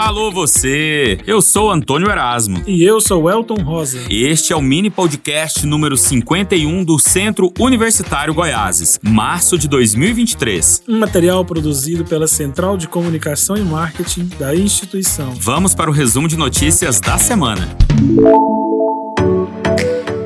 [0.00, 1.18] Alô você!
[1.26, 2.62] Eu sou Antônio Erasmo.
[2.66, 4.00] E eu sou Elton Rosa.
[4.08, 10.84] Este é o mini podcast número 51 do Centro Universitário Goiáses, março de 2023.
[10.88, 15.34] Um material produzido pela Central de Comunicação e Marketing da instituição.
[15.38, 17.68] Vamos para o resumo de notícias da semana.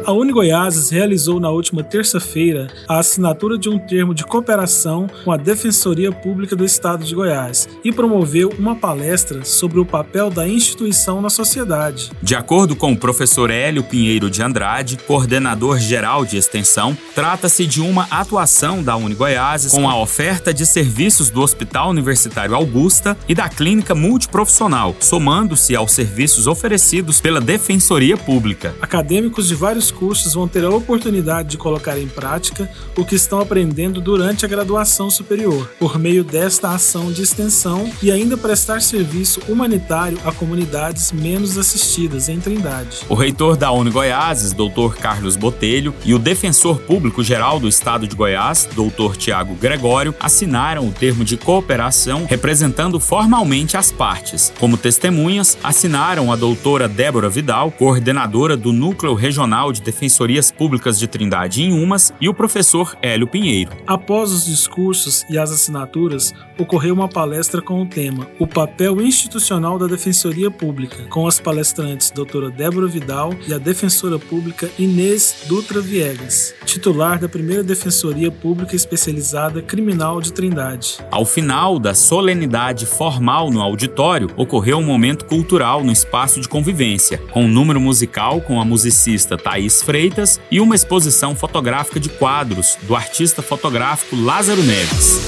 [0.07, 5.39] A Unigoiases realizou na última terça-feira a assinatura de um termo de cooperação com a
[5.39, 11.23] Defensoria Pública do Estado de Goiás e promoveu uma palestra sobre o papel da instituição
[11.23, 12.11] na sociedade.
[12.23, 17.81] De acordo com o professor Hélio Pinheiro de Andrade, coordenador geral de extensão, trata-se de
[17.81, 23.49] uma atuação da Unigoiases com a oferta de serviços do Hospital Universitário Augusta e da
[23.49, 28.75] Clínica Multiprofissional, somando-se aos serviços oferecidos pela Defensoria Pública.
[28.83, 33.41] Acadêmicos de vários cursos vão ter a oportunidade de colocar em prática o que estão
[33.41, 39.41] aprendendo durante a graduação superior, por meio desta ação de extensão e ainda prestar serviço
[39.49, 42.99] humanitário a comunidades menos assistidas em Trindade.
[43.09, 44.97] O reitor da Uni Goiáses, Dr.
[45.01, 49.17] Carlos Botelho, e o defensor público geral do estado de Goiás, Dr.
[49.17, 54.53] Tiago Gregório, assinaram o termo de cooperação representando formalmente as partes.
[54.59, 61.07] Como testemunhas, assinaram a doutora Débora Vidal, coordenadora do Núcleo Regional de Defensorias Públicas de
[61.07, 63.71] Trindade em Umas, e o professor Hélio Pinheiro.
[63.87, 69.79] Após os discursos e as assinaturas, ocorreu uma palestra com o tema O papel institucional
[69.79, 75.81] da Defensoria Pública, com as palestrantes doutora Débora Vidal e a defensora pública Inês Dutra
[75.81, 80.99] Viegas, titular da primeira Defensoria Pública Especializada Criminal de Trindade.
[81.11, 87.19] Ao final da solenidade formal no auditório, ocorreu um momento cultural no espaço de convivência,
[87.33, 92.77] com um número musical com a musicista Thaís Freitas e uma exposição fotográfica de quadros
[92.83, 95.21] do artista fotográfico Lázaro Neves.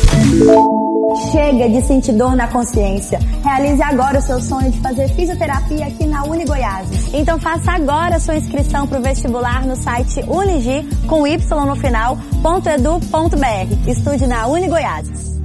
[1.33, 3.19] Chega de sentir dor na consciência.
[3.43, 6.89] Realize agora o seu sonho de fazer fisioterapia aqui na Uni Goiás.
[7.15, 11.77] Então faça agora a sua inscrição para o vestibular no site unigi com y no
[11.77, 12.19] final,
[12.75, 13.91] .edu.br.
[13.91, 15.37] Estude na Uni Goiás.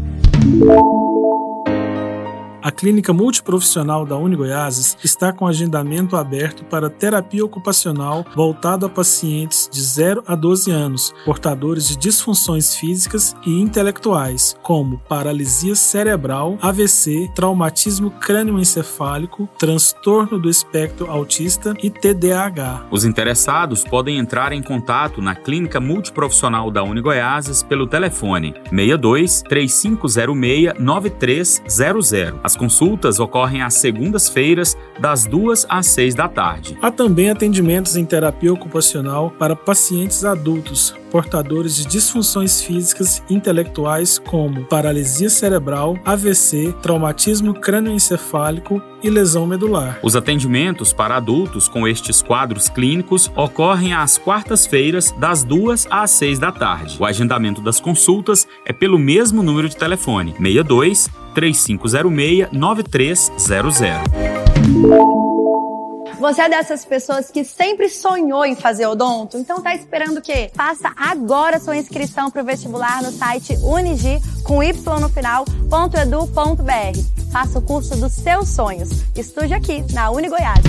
[2.64, 9.68] A Clínica Multiprofissional da Unigoiases está com agendamento aberto para terapia ocupacional voltado a pacientes
[9.72, 17.32] de 0 a 12 anos, portadores de disfunções físicas e intelectuais, como paralisia cerebral, AVC,
[17.34, 22.86] traumatismo crânioencefálico, transtorno do espectro autista e TDAH.
[22.92, 30.74] Os interessados podem entrar em contato na Clínica Multiprofissional da Unigoiases pelo telefone 62 3506
[30.80, 32.51] 9300.
[32.52, 36.78] As consultas ocorrem às segundas-feiras, das 2 às 6 da tarde.
[36.82, 44.18] Há também atendimentos em terapia ocupacional para pacientes adultos, portadores de disfunções físicas e intelectuais
[44.18, 50.00] como paralisia cerebral, AVC, traumatismo crânioencefálico e lesão medular.
[50.02, 56.40] Os atendimentos para adultos com estes quadros clínicos ocorrem às quartas-feiras, das 2 às 6
[56.40, 56.98] da tarde.
[57.00, 65.21] O agendamento das consultas é pelo mesmo número de telefone: 62 3506 9300.
[66.22, 69.40] Você é dessas pessoas que sempre sonhou em fazer odonto?
[69.40, 70.52] Então tá esperando o quê?
[70.54, 74.72] Faça agora sua inscrição para o vestibular no site unigi com y
[75.02, 75.46] no final,
[76.00, 77.32] .edu.br.
[77.32, 78.90] Faça o curso dos seus sonhos.
[79.16, 80.62] Estude aqui na Uni Goiás.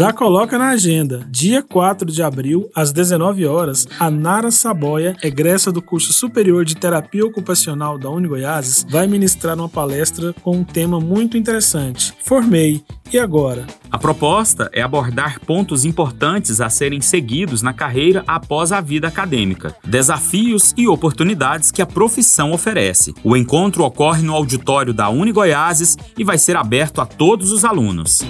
[0.00, 1.26] Já coloca na agenda.
[1.28, 6.74] Dia 4 de abril, às 19 horas, a Nara Saboia, egressa do curso superior de
[6.74, 12.14] terapia ocupacional da Unigoiases, vai ministrar uma palestra com um tema muito interessante.
[12.24, 12.82] Formei.
[13.12, 13.66] E agora?
[13.90, 19.76] A proposta é abordar pontos importantes a serem seguidos na carreira após a vida acadêmica,
[19.84, 23.12] desafios e oportunidades que a profissão oferece.
[23.22, 28.20] O encontro ocorre no auditório da Unigoiases e vai ser aberto a todos os alunos.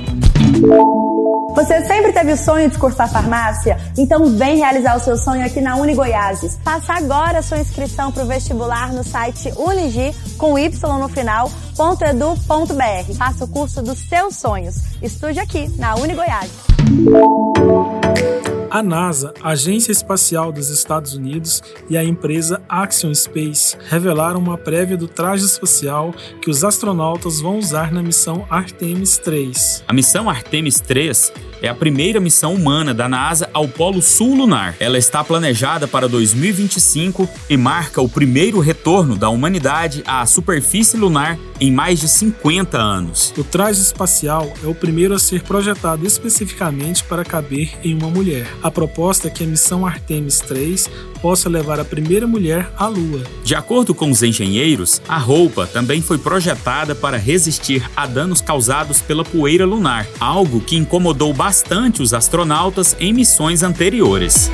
[1.61, 3.79] Você sempre teve o sonho de cursar farmácia?
[3.99, 6.59] Então vem realizar o seu sonho aqui na Uni Goiáses.
[6.65, 11.51] Faça agora a sua inscrição para o vestibular no site unigi com y no final,
[11.79, 13.15] .edu.br.
[13.15, 14.77] Faça o curso dos seus sonhos.
[15.03, 16.51] Estude aqui na Uni Goiáses.
[18.71, 24.97] A NASA, Agência Espacial dos Estados Unidos, e a empresa Axion Space revelaram uma prévia
[24.97, 29.83] do traje espacial que os astronautas vão usar na missão Artemis 3.
[29.89, 31.33] A missão Artemis 3
[31.63, 34.77] é a primeira missão humana da NASA ao Polo Sul Lunar.
[34.81, 41.39] Ela está planejada para 2025 e marca o primeiro retorno da humanidade à superfície lunar
[41.61, 43.35] em mais de 50 anos.
[43.37, 48.47] O traje espacial é o primeiro a ser projetado especificamente para caber em uma mulher.
[48.63, 50.91] A proposta é que a missão Artemis 3
[51.23, 53.23] possa levar a primeira mulher à Lua.
[53.43, 59.01] De acordo com os engenheiros, a roupa também foi projetada para resistir a danos causados
[59.01, 64.51] pela poeira lunar, algo que incomodou bastante os astronautas em missões anteriores.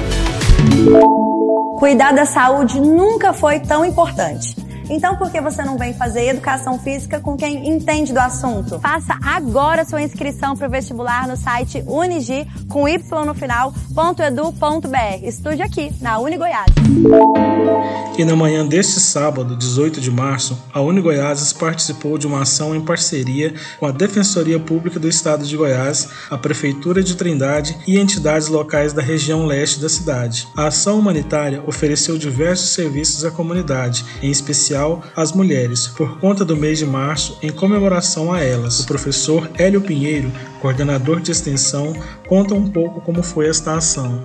[1.78, 4.65] Cuidar da saúde nunca foi tão importante.
[4.88, 8.78] Então, por que você não vem fazer educação física com quem entende do assunto?
[8.78, 13.74] Faça agora sua inscrição para o vestibular no site Unigi com Y no final,
[14.26, 15.24] .edu.br.
[15.24, 16.66] Estude aqui, na Uni Goiás.
[18.16, 22.74] E na manhã deste sábado, 18 de março, a Uni Goiás participou de uma ação
[22.74, 27.98] em parceria com a Defensoria Pública do Estado de Goiás, a Prefeitura de Trindade e
[27.98, 30.46] entidades locais da região leste da cidade.
[30.56, 36.44] A ação humanitária ofereceu diversos serviços à comunidade, em especial especial às mulheres, por conta
[36.44, 38.80] do mês de março, em comemoração a elas.
[38.80, 40.30] O professor Hélio Pinheiro,
[40.60, 41.94] coordenador de extensão,
[42.28, 44.22] conta um pouco como foi esta ação.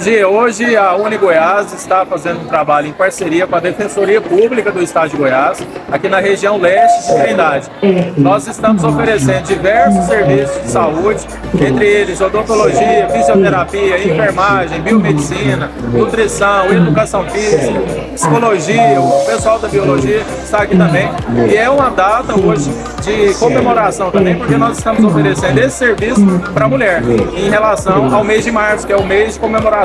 [0.00, 4.72] Dia, hoje a Uni Goiás está fazendo um trabalho em parceria com a Defensoria Pública
[4.72, 7.70] do Estado de Goiás, aqui na região leste de Trindade.
[8.16, 17.24] Nós estamos oferecendo diversos serviços de saúde, entre eles odontologia, fisioterapia, enfermagem, biomedicina, nutrição, educação
[17.28, 17.78] física,
[18.14, 21.08] psicologia, o pessoal da biologia está aqui também.
[21.48, 22.72] E é uma data hoje
[23.02, 26.24] de comemoração também, porque nós estamos oferecendo esse serviço
[26.54, 27.02] para a mulher,
[27.36, 29.81] em relação ao mês de março, que é o mês de comemoração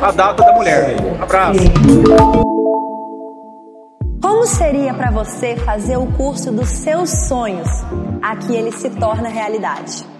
[0.00, 0.96] à data da mulher.
[1.20, 1.60] Abraço.
[4.22, 7.68] Como seria para você fazer o curso dos seus sonhos?
[8.22, 10.12] Aqui ele se torna realidade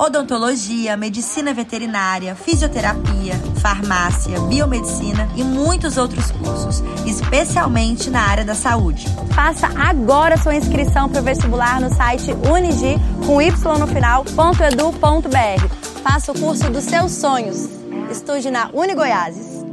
[0.00, 9.06] odontologia, medicina veterinária, fisioterapia, farmácia, biomedicina e muitos outros cursos, especialmente na área da saúde.
[9.34, 12.96] Faça agora sua inscrição para o vestibular no site unigi
[13.26, 15.68] com y no final, .edu.br.
[16.02, 17.79] Faça o curso dos seus sonhos.
[18.10, 19.64] Estude na Uni Goiás.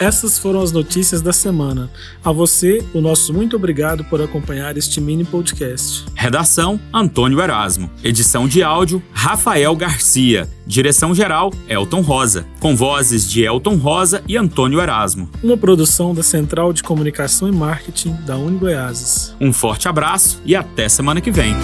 [0.00, 1.88] Essas foram as notícias da semana.
[2.24, 6.04] A você, o nosso muito obrigado por acompanhar este mini podcast.
[6.16, 7.88] Redação: Antônio Erasmo.
[8.02, 10.50] Edição de áudio: Rafael Garcia.
[10.66, 12.44] Direção geral: Elton Rosa.
[12.58, 15.30] Com vozes de Elton Rosa e Antônio Erasmo.
[15.44, 19.34] Uma produção da Central de Comunicação e Marketing da Uni Goiás.
[19.40, 21.54] Um forte abraço e até semana que vem.